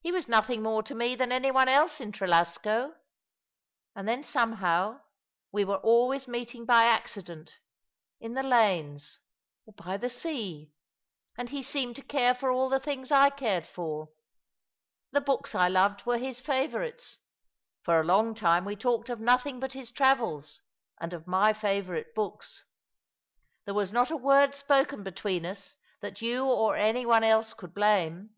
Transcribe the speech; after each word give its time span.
He 0.00 0.10
was 0.10 0.26
nothing 0.26 0.62
more 0.64 0.82
to 0.82 0.96
me 0.96 1.14
than 1.14 1.30
any 1.30 1.52
one 1.52 1.68
else 1.68 2.00
in 2.00 2.10
Trelasco— 2.10 2.92
and 3.94 4.08
then 4.08 4.24
some 4.24 4.54
how 4.54 5.00
we 5.52 5.64
were 5.64 5.76
always 5.76 6.26
meeting 6.26 6.64
by 6.64 6.86
accident— 6.86 7.60
in 8.20 8.32
the 8.32 8.42
lanes— 8.42 9.20
or 9.66 9.72
by 9.72 9.96
the 9.96 10.10
sea— 10.10 10.72
and 11.38 11.50
he 11.50 11.62
seemed 11.62 11.94
to 11.94 12.02
care 12.02 12.34
for 12.34 12.50
all 12.50 12.68
the 12.68 12.80
things 12.80 13.12
I 13.12 13.30
cared 13.30 13.64
for. 13.64 14.08
The 15.12 15.20
books 15.20 15.54
I 15.54 15.68
loved 15.68 16.04
were 16.04 16.18
his 16.18 16.40
favourites. 16.40 17.18
For 17.84 18.00
a 18.00 18.04
long 18.04 18.34
time 18.34 18.64
we 18.64 18.74
talked 18.74 19.08
of 19.08 19.20
nothing 19.20 19.60
but 19.60 19.74
his 19.74 19.92
travels, 19.92 20.62
and 21.00 21.12
of 21.12 21.28
my 21.28 21.52
favourite 21.52 22.12
books. 22.12 22.64
There 23.66 23.74
was 23.74 23.92
not 23.92 24.10
a 24.10 24.16
word 24.16 24.56
spoken 24.56 25.04
between 25.04 25.46
us 25.46 25.76
that 26.00 26.20
you 26.20 26.44
or 26.44 26.74
any 26.74 27.06
one 27.06 27.22
else 27.22 27.54
could 27.54 27.72
blame." 27.72 28.30